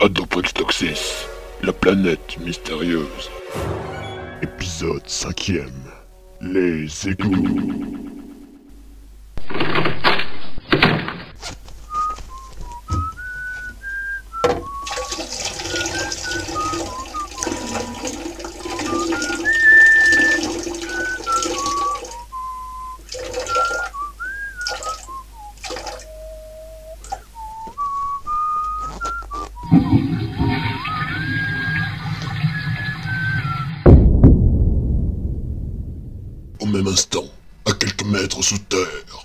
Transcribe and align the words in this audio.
Adoprex 0.00 0.54
Toxis, 0.54 1.26
la 1.60 1.72
planète 1.72 2.38
mystérieuse. 2.44 3.30
Épisode 4.42 5.02
5 5.04 5.52
Les 6.40 7.08
égouts. 7.08 8.04
Même 36.88 36.94
instant, 36.94 37.24
à 37.66 37.72
quelques 37.72 38.04
mètres 38.04 38.42
sous 38.42 38.58
terre. 38.58 39.24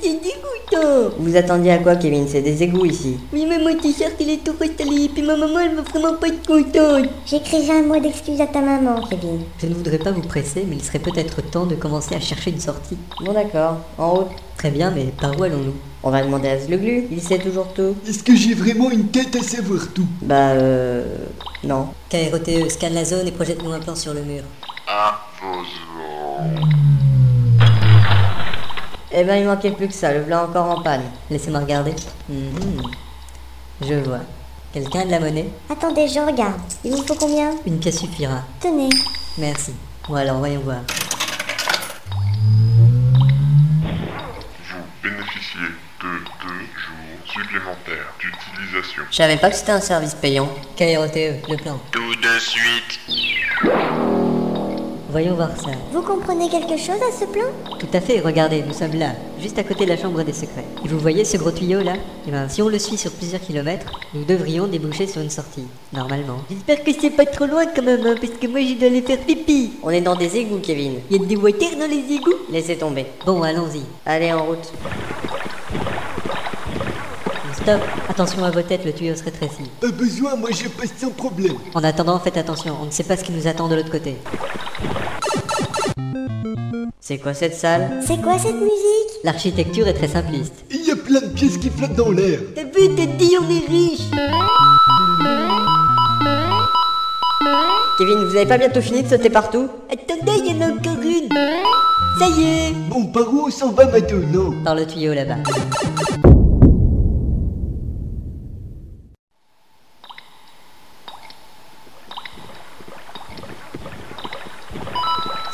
C'est 0.00 0.20
dégoûtant 0.20 1.14
Vous 1.18 1.36
attendiez 1.36 1.72
à 1.72 1.78
quoi, 1.78 1.96
Kevin? 1.96 2.26
C'est 2.28 2.42
des 2.42 2.62
égouts 2.62 2.86
ici. 2.86 3.16
Oui, 3.32 3.46
mais 3.48 3.58
mon 3.58 3.76
t-shirt 3.78 4.14
il 4.20 4.30
est 4.30 4.44
tout 4.44 4.54
installé, 4.60 5.08
puis 5.08 5.22
ma 5.22 5.36
maman 5.36 5.60
elle 5.60 5.76
va 5.76 5.82
vraiment 5.82 6.14
pas 6.14 6.28
être 6.28 6.46
contente 6.46 7.08
J'écrirai 7.26 7.78
un 7.78 7.82
mot 7.82 8.00
d'excuse 8.00 8.40
à 8.40 8.46
ta 8.46 8.60
maman, 8.60 9.02
Kevin. 9.08 9.40
Je 9.60 9.66
ne 9.66 9.74
voudrais 9.74 9.98
pas 9.98 10.12
vous 10.12 10.22
presser, 10.22 10.64
mais 10.66 10.76
il 10.76 10.82
serait 10.82 10.98
peut-être 10.98 11.42
temps 11.42 11.66
de 11.66 11.74
commencer 11.74 12.14
à 12.14 12.20
chercher 12.20 12.50
une 12.50 12.60
sortie. 12.60 12.98
Bon 13.24 13.32
d'accord, 13.32 13.78
en 13.98 14.10
route. 14.14 14.47
Très 14.58 14.70
bien, 14.72 14.90
mais 14.90 15.04
par 15.20 15.38
où 15.38 15.44
allons-nous 15.44 15.76
On 16.02 16.10
va 16.10 16.20
demander 16.20 16.48
à 16.48 16.58
Zluglu, 16.58 17.06
il 17.12 17.22
sait 17.22 17.38
toujours 17.38 17.72
tout. 17.72 17.94
Est-ce 18.08 18.24
que 18.24 18.34
j'ai 18.34 18.54
vraiment 18.54 18.90
une 18.90 19.06
tête 19.06 19.36
à 19.36 19.42
savoir 19.42 19.86
tout? 19.94 20.08
Bah 20.20 20.50
euh... 20.50 21.04
Non. 21.62 21.88
KROTE, 22.10 22.68
scanne 22.68 22.94
la 22.94 23.04
zone 23.04 23.28
et 23.28 23.30
projette-nous 23.30 23.70
un 23.70 23.78
plan 23.78 23.94
sur 23.94 24.14
le 24.14 24.22
mur. 24.22 24.42
Eh 29.12 29.24
ben 29.24 29.36
il 29.36 29.46
manquait 29.46 29.70
plus 29.70 29.86
que 29.86 29.94
ça, 29.94 30.12
le 30.12 30.22
blanc 30.22 30.44
encore 30.44 30.76
en 30.76 30.82
panne. 30.82 31.02
Laissez-moi 31.30 31.60
regarder. 31.60 31.94
Mhm. 32.28 32.82
Je 33.80 33.94
vois. 33.94 34.20
Quelqu'un 34.72 35.00
a 35.00 35.04
de 35.04 35.10
la 35.12 35.20
monnaie? 35.20 35.50
Attendez, 35.70 36.08
je 36.08 36.18
regarde. 36.18 36.60
Il 36.84 36.90
vous 36.90 37.04
faut 37.04 37.14
combien? 37.14 37.52
Une 37.64 37.78
pièce 37.78 38.00
suffira. 38.00 38.42
Tenez. 38.60 38.88
Merci. 39.38 39.72
Bon 40.08 40.16
alors, 40.16 40.38
voyons 40.38 40.60
voir. 40.60 40.80
Bénéficiez 45.58 45.88
de 46.00 46.06
deux 46.42 46.64
jours 46.78 47.18
supplémentaires 47.26 48.14
d'utilisation. 48.20 49.02
Je 49.10 49.16
savais 49.16 49.36
pas 49.36 49.50
que 49.50 49.56
c'était 49.56 49.72
un 49.72 49.80
service 49.80 50.14
payant. 50.14 50.48
KROTE, 50.76 51.16
E, 51.16 51.34
le 51.50 51.56
plan. 51.56 51.80
Tout 51.90 52.14
de 52.14 52.38
suite. 52.38 53.00
Voyons 55.10 55.34
voir 55.34 55.56
ça. 55.56 55.70
Vous 55.90 56.02
comprenez 56.02 56.50
quelque 56.50 56.76
chose 56.76 57.00
à 57.02 57.10
ce 57.10 57.24
plan 57.24 57.46
Tout 57.78 57.88
à 57.94 58.00
fait, 58.00 58.20
regardez, 58.20 58.62
nous 58.62 58.74
sommes 58.74 58.94
là, 58.94 59.12
juste 59.40 59.58
à 59.58 59.64
côté 59.64 59.84
de 59.84 59.88
la 59.88 59.96
chambre 59.96 60.22
des 60.22 60.34
secrets. 60.34 60.66
Et 60.84 60.88
vous 60.88 60.98
voyez 60.98 61.24
ce 61.24 61.38
gros 61.38 61.50
tuyau 61.50 61.82
là? 61.82 61.94
Eh 62.26 62.30
ben, 62.30 62.46
si 62.48 62.60
on 62.60 62.68
le 62.68 62.78
suit 62.78 62.98
sur 62.98 63.10
plusieurs 63.12 63.40
kilomètres, 63.40 63.90
nous 64.12 64.24
devrions 64.24 64.66
déboucher 64.66 65.06
sur 65.06 65.22
une 65.22 65.30
sortie. 65.30 65.66
Normalement. 65.94 66.42
J'espère 66.50 66.84
que 66.84 66.90
c'est 66.92 67.10
pas 67.10 67.24
trop 67.24 67.46
loin 67.46 67.64
quand 67.74 67.82
même, 67.82 68.06
hein, 68.06 68.16
parce 68.20 68.34
que 68.34 68.46
moi 68.46 68.60
je 68.60 68.74
dois 68.74 68.88
aller 68.88 69.00
faire 69.00 69.18
pipi 69.18 69.72
On 69.82 69.88
est 69.90 70.02
dans 70.02 70.14
des 70.14 70.36
égouts, 70.36 70.60
Kevin. 70.60 71.00
Il 71.10 71.16
y 71.16 71.24
a 71.24 71.26
des 71.26 71.36
water 71.36 71.70
dans 71.78 71.88
les 71.88 72.14
égouts? 72.14 72.34
Laissez 72.52 72.76
tomber. 72.76 73.06
Bon, 73.24 73.42
allons-y. 73.42 73.80
Allez 74.04 74.30
en 74.34 74.44
route. 74.44 74.70
Stop 77.68 77.82
Attention 78.08 78.44
à 78.44 78.50
vos 78.50 78.62
têtes, 78.62 78.86
le 78.86 78.94
tuyau 78.94 79.14
se 79.14 79.22
rétrécit. 79.24 79.70
Pas 79.78 79.90
besoin, 79.90 80.36
moi 80.36 80.48
je 80.52 80.68
passe 80.68 80.94
sans 80.96 81.10
problème. 81.10 81.52
En 81.74 81.84
attendant, 81.84 82.18
faites 82.18 82.38
attention, 82.38 82.74
on 82.80 82.86
ne 82.86 82.90
sait 82.90 83.04
pas 83.04 83.14
ce 83.14 83.24
qui 83.24 83.30
nous 83.30 83.46
attend 83.46 83.68
de 83.68 83.74
l'autre 83.74 83.90
côté. 83.90 84.16
C'est 86.98 87.18
quoi 87.18 87.34
cette 87.34 87.54
salle? 87.54 88.00
C'est 88.06 88.22
quoi 88.22 88.38
cette 88.38 88.54
musique? 88.54 89.22
L'architecture 89.22 89.86
est 89.86 89.92
très 89.92 90.08
simpliste. 90.08 90.64
Il 90.70 90.86
y 90.86 90.92
a 90.92 90.96
plein 90.96 91.20
de 91.20 91.26
pièces 91.26 91.58
qui 91.58 91.68
flottent 91.68 91.94
dans 91.94 92.10
l'air. 92.10 92.40
T'as 92.54 92.64
vu, 92.64 92.88
t'as 92.96 93.04
dit 93.04 93.36
on 93.38 93.50
est 93.50 93.68
riche 93.68 94.08
Kevin, 97.98 98.24
vous 98.24 98.36
avez 98.36 98.46
pas 98.46 98.56
bientôt 98.56 98.80
fini 98.80 99.02
de 99.02 99.08
sauter 99.08 99.28
partout? 99.28 99.68
Attendez, 99.92 100.40
il 100.42 100.56
y 100.56 100.56
en 100.56 100.68
a 100.68 100.72
encore 100.72 101.02
une 101.02 101.28
Ça 102.18 102.28
y 102.28 102.44
est 102.44 102.72
Bon, 102.88 103.04
par 103.08 103.28
où 103.30 103.48
on 103.48 103.50
s'en 103.50 103.72
va 103.72 103.84
maintenant? 103.84 104.54
Par 104.64 104.74
le 104.74 104.86
tuyau 104.86 105.12
là-bas. 105.12 105.36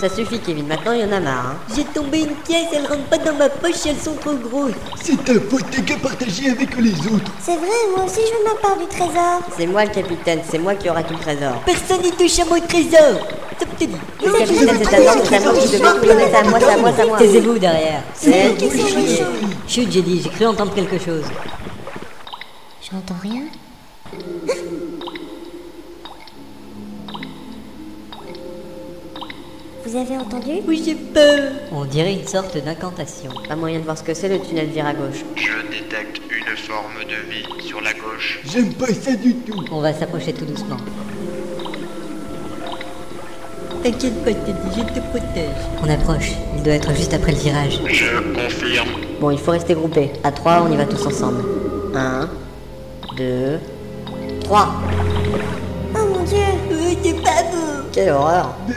Ça 0.05 0.15
suffit, 0.15 0.39
Kevin, 0.39 0.67
maintenant 0.67 0.93
il 0.93 1.01
y 1.01 1.05
en 1.05 1.13
a 1.13 1.19
marre. 1.19 1.47
Hein. 1.53 1.57
J'ai 1.75 1.85
tombé 1.85 2.19
une 2.19 2.35
pièce, 2.35 2.67
elle 2.75 2.87
rentre 2.87 3.05
pas 3.05 3.17
dans 3.17 3.33
ma 3.33 3.49
poche, 3.49 3.87
elles 3.87 3.97
sont 3.97 4.13
trop 4.13 4.35
grosses 4.35 4.75
C'est 5.03 5.15
un 5.31 5.41
faute 5.49 5.71
qu'à 5.87 5.97
partager 5.97 6.51
avec 6.51 6.77
les 6.77 6.93
autres. 7.07 7.33
C'est 7.41 7.57
vrai, 7.57 7.71
moi 7.97 8.05
aussi 8.05 8.21
je 8.21 8.37
veux 8.37 8.45
ma 8.45 8.61
part 8.61 8.77
du 8.77 8.85
trésor. 8.85 9.41
C'est 9.57 9.67
moi 9.67 9.87
le 9.87 9.91
capitaine, 9.91 10.41
c'est 10.47 10.59
moi 10.59 10.75
qui 10.75 10.91
aura 10.91 11.03
tout 11.03 11.15
le 11.15 11.21
trésor. 11.21 11.55
Personne 11.65 12.03
n'y 12.03 12.11
touche 12.13 12.39
à 12.39 12.45
mon 12.45 12.61
trésor 12.61 13.27
Ça 13.59 13.65
me 13.65 13.79
dit 13.79 13.89
Le 14.23 14.31
capitaine, 14.31 14.79
c'est 14.85 14.95
à 14.95 15.01
moi, 15.01 15.15
c'est 15.25 15.37
à 15.37 15.41
moi 15.41 15.55
c'est 15.57 16.37
à 16.37 16.45
moi, 16.45 16.61
c'est 16.61 16.67
à 16.67 16.77
moi, 16.77 16.93
c'est 16.95 17.03
à 17.03 17.07
moi. 17.07 17.17
Taisez-vous 17.17 17.59
derrière. 17.59 18.03
C'est 18.13 18.31
elle 18.31 18.57
qui 18.59 18.69
Chut, 19.67 19.91
j'ai 19.91 20.03
dit, 20.03 20.21
j'ai 20.23 20.29
cru 20.29 20.45
entendre 20.45 20.75
quelque 20.75 20.99
chose. 20.99 21.25
J'entends 22.83 23.17
rien. 23.23 23.45
Vous 29.95 30.01
avez 30.01 30.17
entendu 30.17 30.51
Oui, 30.67 30.83
j'ai 30.85 30.97
peur 30.97 31.53
On 31.71 31.85
dirait 31.85 32.15
une 32.15 32.27
sorte 32.27 32.59
d'incantation. 32.59 33.31
Pas 33.49 33.55
moyen 33.55 33.79
de 33.79 33.85
voir 33.85 33.97
ce 33.97 34.03
que 34.03 34.13
c'est, 34.13 34.29
le 34.29 34.41
tunnel 34.41 34.67
vire 34.67 34.87
à 34.87 34.93
gauche. 34.93 35.25
Je 35.37 35.53
détecte 35.71 36.21
une 36.37 36.57
forme 36.57 37.05
de 37.05 37.31
vie 37.31 37.65
sur 37.65 37.81
la 37.81 37.93
gauche. 37.93 38.41
J'aime 38.45 38.75
pas 38.75 38.89
ça 38.89 39.15
du 39.15 39.37
tout. 39.37 39.65
On 39.71 39.81
va 39.81 39.93
s'approcher 39.93 40.33
tout 40.33 40.47
doucement. 40.47 40.79
T'inquiète 43.85 44.25
pas, 44.25 44.33
Teddy, 44.33 44.59
je 44.77 44.95
te 44.95 45.07
protège 45.11 45.55
On 45.81 45.89
approche, 45.89 46.33
il 46.57 46.65
doit 46.65 46.75
être 46.75 46.93
juste 46.93 47.15
après 47.15 47.31
le 47.31 47.39
virage. 47.39 47.79
Je 47.87 48.35
confirme. 48.35 48.89
Bon, 49.21 49.31
il 49.31 49.39
faut 49.39 49.53
rester 49.53 49.75
groupé. 49.75 50.11
À 50.25 50.33
3, 50.33 50.67
on 50.69 50.73
y 50.73 50.77
va 50.77 50.87
tous 50.87 51.07
ensemble. 51.07 51.45
1, 51.95 52.29
2, 53.17 53.61
3. 54.43 54.75
Quelle 57.95 58.09
horreur 58.11 58.57
Nom 58.67 58.75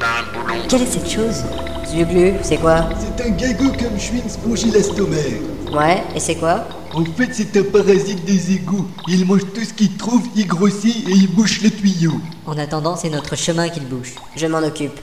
d'un 0.00 0.40
boulon. 0.42 0.64
Quelle 0.68 0.82
est 0.82 0.86
cette 0.86 1.08
chose? 1.08 1.44
Zuglu, 1.86 2.32
c'est 2.42 2.56
quoi? 2.56 2.88
C'est 2.98 3.24
un 3.24 3.30
gago 3.30 3.68
comme 3.78 3.96
Schwinn 3.96 4.28
spongilastomère. 4.28 5.40
Ouais, 5.72 6.02
et 6.16 6.18
c'est 6.18 6.34
quoi? 6.34 6.66
En 6.92 7.04
fait, 7.04 7.28
c'est 7.30 7.56
un 7.56 7.62
parasite 7.62 8.24
des 8.24 8.54
égouts. 8.54 8.88
Il 9.06 9.24
mange 9.24 9.42
tout 9.54 9.62
ce 9.62 9.72
qu'il 9.72 9.96
trouve, 9.96 10.22
il 10.34 10.48
grossit 10.48 11.08
et 11.08 11.12
il 11.12 11.28
bouche 11.28 11.60
les 11.60 11.70
tuyaux. 11.70 12.20
En 12.44 12.58
attendant, 12.58 12.96
c'est 12.96 13.08
notre 13.08 13.36
chemin 13.36 13.68
qu'il 13.68 13.86
bouche. 13.86 14.14
Je 14.34 14.48
m'en 14.48 14.58
occupe. 14.58 14.98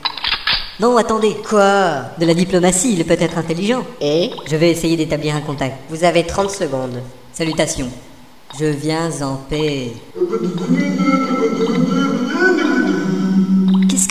Non, 0.81 0.97
attendez 0.97 1.37
Quoi? 1.47 2.07
De 2.19 2.25
la 2.25 2.33
diplomatie, 2.33 2.91
il 2.91 2.99
est 2.99 3.05
peut-être 3.05 3.37
intelligent. 3.37 3.85
Et? 4.01 4.31
Je 4.45 4.57
vais 4.57 4.71
essayer 4.71 4.97
d'établir 4.97 5.37
un 5.37 5.41
contact. 5.41 5.77
Vous 5.89 6.03
avez 6.03 6.25
30 6.25 6.51
secondes. 6.51 7.01
Salutations. 7.31 7.91
Je 8.59 8.65
viens 8.65 9.09
en 9.21 9.37
paix. 9.49 9.93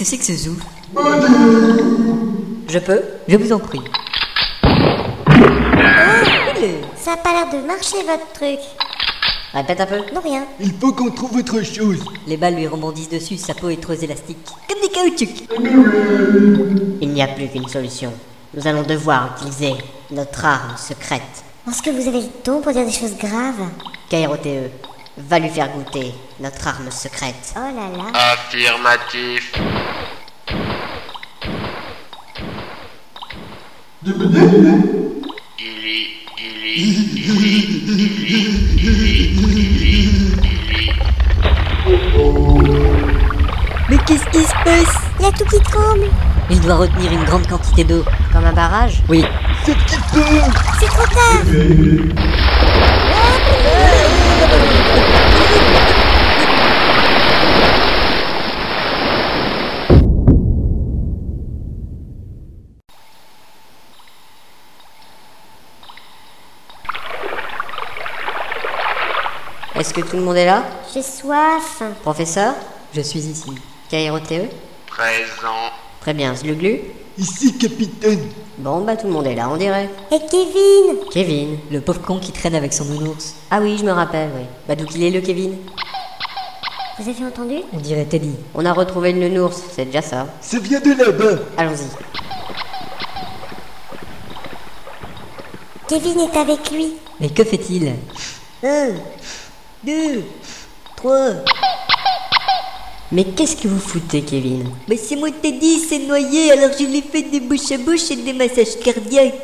que 0.00 0.06
c'est 0.06 0.16
que 0.16 0.24
ce 0.24 0.32
zoo 0.32 0.56
Je 2.68 2.78
peux 2.78 3.02
Je 3.28 3.36
vous 3.36 3.52
en 3.52 3.58
prie. 3.58 3.82
Ça 6.96 7.12
a 7.12 7.16
pas 7.18 7.32
l'air 7.34 7.50
de 7.52 7.66
marcher 7.66 7.98
votre 8.06 8.32
truc. 8.32 8.60
Répète 9.52 9.80
un 9.82 9.86
peu. 9.86 9.98
Non, 10.14 10.22
rien. 10.22 10.46
Il 10.58 10.72
faut 10.72 10.92
qu'on 10.92 11.10
trouve 11.10 11.36
autre 11.36 11.60
chose. 11.62 12.02
Les 12.26 12.38
balles 12.38 12.54
lui 12.54 12.66
rebondissent 12.66 13.10
dessus, 13.10 13.36
sa 13.36 13.52
peau 13.52 13.68
est 13.68 13.82
trop 13.82 13.92
élastique. 13.92 14.38
Comme 14.68 14.80
des 14.80 14.88
caoutchoucs 14.88 15.48
Il 17.02 17.10
n'y 17.10 17.22
a 17.22 17.28
plus 17.28 17.48
qu'une 17.48 17.68
solution. 17.68 18.14
Nous 18.54 18.66
allons 18.66 18.84
devoir 18.84 19.36
utiliser 19.36 19.74
notre 20.12 20.46
arme 20.46 20.78
secrète. 20.78 21.44
Est-ce 21.68 21.82
que 21.82 21.90
vous 21.90 22.08
avez 22.08 22.22
le 22.22 22.28
ton 22.42 22.62
pour 22.62 22.72
dire 22.72 22.86
des 22.86 22.92
choses 22.92 23.18
graves? 23.18 23.68
KROTE 24.08 24.46
E, 24.46 24.70
va 25.28 25.38
lui 25.38 25.48
faire 25.48 25.68
goûter 25.70 26.14
notre 26.40 26.66
arme 26.66 26.90
secrète. 26.90 27.54
Oh 27.56 27.60
là 27.60 27.88
là. 27.96 28.04
Affirmatif. 28.32 29.52
Il 34.02 34.10
est, 34.10 34.14
il 36.38 36.54
est, 36.66 36.88
il 37.16 37.26
est, 37.26 37.66
il 37.96 38.08
est, 38.24 38.48
il 38.78 38.96
est, 39.04 39.30
il 40.42 40.76
est. 40.76 40.92
Mais 43.88 43.98
qu'est-ce 44.06 44.26
qui 44.26 44.42
se 44.44 44.54
passe? 44.64 44.96
Il 45.18 45.24
y 45.24 45.28
a 45.28 45.32
tout 45.32 45.44
qui 45.44 45.60
tremble. 45.62 46.08
Il 46.48 46.60
doit 46.60 46.76
retenir 46.76 47.12
une 47.12 47.24
grande 47.24 47.46
quantité 47.46 47.84
d'eau. 47.84 48.04
Comme 48.32 48.44
un 48.44 48.52
barrage? 48.52 49.02
Oui, 49.08 49.24
C'est 49.64 49.74
trop 50.86 51.06
tard. 51.06 51.44
Est-ce 69.76 69.94
que 69.94 70.02
tout 70.02 70.16
le 70.16 70.22
monde 70.22 70.36
est 70.36 70.44
là? 70.44 70.62
J'ai 70.92 71.02
soif. 71.02 71.82
Professeur 72.02 72.54
je 72.92 73.00
suis 73.02 73.20
ici. 73.20 73.50
KROTE 73.90 74.48
Présent. 74.86 75.70
Très 76.00 76.12
bien, 76.12 76.34
Sluglu 76.34 76.80
Ici, 77.20 77.52
capitaine. 77.58 78.30
Bon, 78.56 78.80
bah 78.80 78.96
tout 78.96 79.06
le 79.06 79.12
monde 79.12 79.26
est 79.26 79.34
là, 79.34 79.50
on 79.52 79.56
dirait. 79.58 79.90
Et 80.10 80.18
Kevin 80.30 80.96
Kevin 81.12 81.58
Le 81.70 81.82
pauvre 81.82 82.00
con 82.00 82.18
qui 82.18 82.32
traîne 82.32 82.54
avec 82.54 82.72
son 82.72 82.86
nounours. 82.86 83.34
Ah 83.50 83.60
oui, 83.60 83.76
je 83.78 83.84
me 83.84 83.92
rappelle, 83.92 84.30
oui. 84.34 84.44
Bah 84.66 84.74
d'où 84.74 84.86
qu'il 84.86 85.02
est 85.02 85.10
le 85.10 85.20
Kevin? 85.20 85.58
Vous 86.98 87.08
avez 87.10 87.24
entendu? 87.26 87.56
On 87.74 87.76
dirait 87.78 88.06
Teddy. 88.06 88.34
On 88.54 88.64
a 88.64 88.72
retrouvé 88.72 89.12
le 89.12 89.28
nounours, 89.28 89.60
c'est 89.70 89.84
déjà 89.84 90.00
ça. 90.00 90.28
Ça 90.40 90.58
vient 90.60 90.80
de 90.80 90.92
là-bas. 90.92 91.42
Allons-y. 91.58 91.88
Kevin 95.88 96.20
est 96.20 96.36
avec 96.38 96.70
lui. 96.70 96.94
Mais 97.20 97.28
que 97.28 97.44
fait-il? 97.44 97.92
Un, 98.64 98.92
deux, 99.84 100.24
trois. 100.96 101.32
Mais 103.12 103.24
qu'est-ce 103.24 103.56
que 103.56 103.66
vous 103.66 103.80
foutez, 103.80 104.22
Kevin? 104.22 104.68
Mais 104.88 104.96
c'est 104.96 105.16
t'ai 105.42 105.52
dit, 105.52 105.78
il 105.78 105.80
s'est 105.80 106.06
noyé, 106.06 106.52
alors 106.52 106.70
je 106.78 106.84
lui 106.84 106.98
ai 106.98 107.02
fait 107.02 107.22
des 107.22 107.40
bouches 107.40 107.72
à 107.72 107.78
bouche 107.78 108.08
et 108.12 108.16
des 108.16 108.32
massages 108.32 108.78
cardiaques. 108.84 109.34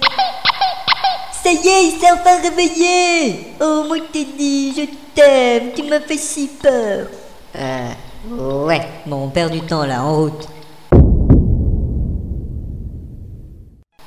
Ça 1.43 1.51
y 1.51 1.67
est, 1.67 1.87
il 1.87 1.99
s'est 2.01 2.13
enfin 2.13 2.41
réveillé 2.41 3.55
Oh, 3.61 3.93
t'ai 4.13 4.25
dit, 4.39 4.73
je 4.77 4.83
t'aime, 5.15 5.73
tu 5.75 5.83
m'as 5.83 6.01
fait 6.01 6.17
si 6.17 6.49
peur. 6.63 7.09
Euh... 7.57 8.65
Ouais. 8.67 8.87
Bon, 9.05 9.25
on 9.25 9.29
perd 9.31 9.53
du 9.53 9.61
temps 9.61 9.85
là, 9.85 10.05
en 10.05 10.17
route. 10.17 10.49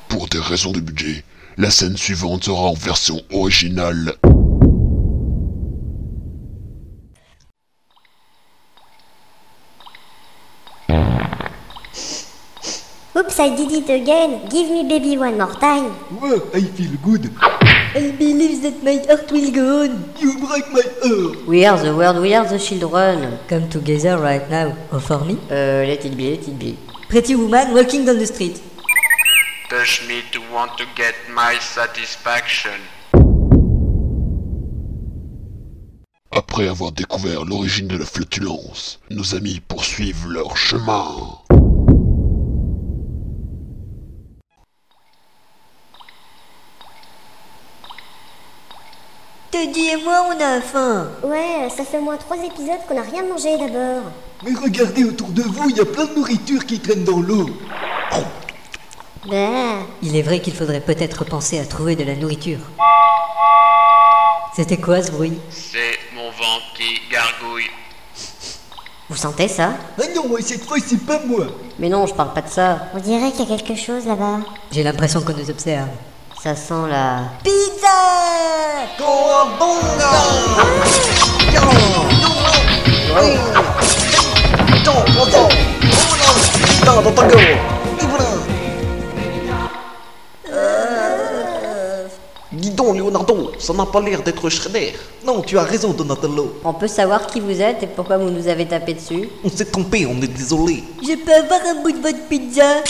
Pour 0.08 0.26
des 0.28 0.40
raisons 0.40 0.72
de 0.72 0.80
budget, 0.80 1.22
la 1.58 1.70
scène 1.70 1.98
suivante 1.98 2.44
sera 2.44 2.62
en 2.62 2.74
version 2.74 3.20
originale. 3.30 4.14
Oops, 13.30 13.38
I 13.38 13.54
did 13.54 13.70
it 13.70 13.88
again. 13.88 14.48
Give 14.48 14.68
me 14.68 14.82
baby 14.88 15.16
one 15.16 15.38
more 15.38 15.54
time. 15.54 15.94
Ouais, 16.20 16.40
I 16.52 16.62
feel 16.62 16.96
good. 17.00 17.30
I 17.94 18.10
believe 18.18 18.60
that 18.62 18.82
my 18.82 18.96
heart 19.06 19.30
will 19.30 19.52
go 19.52 19.82
on. 19.84 19.92
You 20.18 20.34
break 20.44 20.66
my 20.72 20.82
heart. 21.00 21.46
We 21.46 21.64
are 21.64 21.78
the 21.78 21.94
world, 21.94 22.20
we 22.20 22.34
are 22.34 22.44
the 22.44 22.58
children. 22.58 23.38
Come 23.46 23.68
together 23.68 24.18
right 24.18 24.50
now. 24.50 24.76
Oh, 24.90 24.98
for 24.98 25.24
me 25.24 25.38
Euh, 25.48 25.84
let 25.86 26.04
it 26.04 26.16
be, 26.16 26.30
let 26.36 26.48
it 26.48 26.58
be. 26.58 26.76
Pretty 27.08 27.36
woman 27.36 27.72
walking 27.72 28.04
down 28.04 28.18
the 28.18 28.26
street. 28.26 28.60
Touch 29.68 30.02
me 30.08 30.22
to 30.32 30.40
want 30.52 30.76
to 30.78 30.84
get 30.96 31.14
my 31.32 31.54
satisfaction. 31.60 32.80
Après 36.32 36.66
avoir 36.66 36.90
découvert 36.90 37.44
l'origine 37.44 37.86
de 37.86 37.96
la 37.96 38.06
flatulence, 38.06 38.98
nos 39.10 39.36
amis 39.36 39.60
poursuivent 39.68 40.26
leur 40.28 40.56
chemin. 40.56 41.38
Teddy 49.50 49.88
et 49.88 49.96
moi, 50.04 50.26
on 50.28 50.40
a 50.40 50.60
faim. 50.60 51.08
Ouais, 51.24 51.68
ça 51.76 51.84
fait 51.84 51.98
au 51.98 52.02
moins 52.02 52.16
trois 52.16 52.36
épisodes 52.36 52.78
qu'on 52.86 52.94
n'a 52.94 53.02
rien 53.02 53.24
mangé 53.24 53.58
d'abord. 53.58 54.04
Mais 54.44 54.52
regardez 54.54 55.04
autour 55.04 55.28
de 55.28 55.42
vous, 55.42 55.68
il 55.70 55.76
y 55.76 55.80
a 55.80 55.84
plein 55.84 56.04
de 56.06 56.14
nourriture 56.14 56.64
qui 56.64 56.78
traîne 56.78 57.04
dans 57.04 57.18
l'eau. 57.20 57.50
Bah, 59.28 59.36
Il 60.02 60.16
est 60.16 60.22
vrai 60.22 60.40
qu'il 60.40 60.54
faudrait 60.54 60.80
peut-être 60.80 61.24
penser 61.24 61.58
à 61.58 61.64
trouver 61.66 61.96
de 61.96 62.04
la 62.04 62.14
nourriture. 62.14 62.60
C'était 64.54 64.78
quoi 64.78 65.02
ce 65.02 65.10
bruit? 65.10 65.38
C'est 65.50 65.98
mon 66.14 66.30
ventre 66.30 66.72
qui 66.76 67.00
gargouille. 67.10 67.70
Vous 69.08 69.16
sentez 69.16 69.48
ça? 69.48 69.72
Ah 69.98 70.04
non, 70.14 70.28
moi 70.28 70.38
cette 70.40 70.64
fois 70.64 70.78
c'est 70.84 71.04
pas 71.04 71.20
moi. 71.26 71.46
Mais 71.78 71.88
non, 71.88 72.06
je 72.06 72.14
parle 72.14 72.32
pas 72.32 72.42
de 72.42 72.48
ça. 72.48 72.86
on 72.94 72.98
dirait 72.98 73.32
qu'il 73.32 73.48
y 73.48 73.52
a 73.52 73.56
quelque 73.58 73.78
chose 73.80 74.06
là-bas. 74.06 74.38
J'ai 74.70 74.84
l'impression 74.84 75.20
qu'on 75.20 75.32
nous 75.32 75.50
observe. 75.50 75.88
Ça 76.42 76.56
sent 76.56 76.88
la... 76.88 77.24
Pizza 77.44 77.88
Dis 92.52 92.70
donc, 92.70 92.96
Leonardo, 92.96 93.52
ça 93.58 93.74
n'a 93.74 93.84
pas 93.84 94.00
l'air 94.00 94.22
d'être 94.22 94.48
Shredder. 94.48 94.94
Non, 95.26 95.42
tu 95.42 95.58
as 95.58 95.62
raison, 95.62 95.90
Donatello. 95.92 96.54
On 96.64 96.72
peut 96.72 96.88
savoir 96.88 97.26
qui 97.26 97.40
vous 97.40 97.60
êtes 97.60 97.82
et 97.82 97.86
pourquoi 97.86 98.16
vous 98.16 98.30
nous 98.30 98.48
avez 98.48 98.66
tapé 98.66 98.94
dessus 98.94 99.28
On 99.44 99.50
s'est 99.50 99.66
trompé, 99.66 100.06
on 100.06 100.20
est 100.22 100.26
désolé. 100.26 100.84
Je 101.02 101.16
peux 101.16 101.34
avoir 101.34 101.60
un 101.66 101.82
bout 101.82 101.92
de 101.92 102.00
votre 102.00 102.26
pizza? 102.30 102.82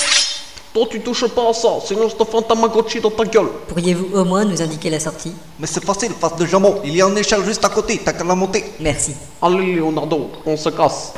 Toi, 0.72 0.86
tu 0.88 1.00
touches 1.00 1.26
pas 1.26 1.50
à 1.50 1.52
ça, 1.52 1.68
sinon 1.84 2.08
je 2.08 2.14
te 2.14 2.24
fais 2.24 2.36
un 2.36 2.42
Tamagotchi 2.42 3.00
dans 3.00 3.10
ta 3.10 3.24
gueule. 3.24 3.48
Pourriez-vous 3.66 4.16
au 4.16 4.24
moins 4.24 4.44
nous 4.44 4.62
indiquer 4.62 4.88
la 4.88 5.00
sortie? 5.00 5.32
Mais 5.58 5.66
c'est 5.66 5.84
facile, 5.84 6.12
face 6.12 6.36
de 6.36 6.46
jambon. 6.46 6.80
Il 6.84 6.94
y 6.94 7.02
a 7.02 7.08
une 7.08 7.18
échelle 7.18 7.44
juste 7.44 7.64
à 7.64 7.68
côté, 7.70 8.00
t'as 8.04 8.12
qu'à 8.12 8.22
la 8.22 8.36
monter. 8.36 8.64
Merci. 8.78 9.16
Allez, 9.42 9.74
Leonardo, 9.74 10.30
on 10.46 10.56
se 10.56 10.68
casse. 10.68 11.12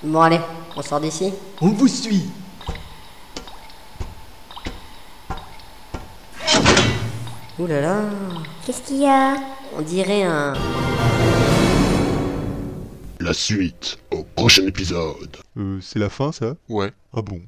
Bon 0.00 0.20
allez, 0.20 0.38
on 0.76 0.82
sort 0.82 1.00
d'ici 1.00 1.32
On 1.60 1.70
vous 1.70 1.88
suit. 1.88 2.26
Ouh 7.58 7.66
là 7.66 7.80
là 7.80 8.00
Qu'est-ce 8.64 8.82
qu'il 8.82 8.98
y 8.98 9.06
a? 9.06 9.34
On 9.76 9.80
dirait 9.82 10.22
un... 10.22 10.52
La 13.18 13.32
suite 13.32 13.98
au 14.12 14.22
prochain 14.36 14.66
épisode. 14.66 15.36
Euh, 15.56 15.78
c'est 15.80 15.98
la 15.98 16.10
fin 16.10 16.30
ça? 16.30 16.54
Ouais. 16.68 16.92
Ah 17.16 17.22
bon? 17.22 17.40